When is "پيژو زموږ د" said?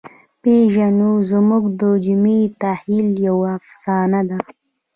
0.41-1.81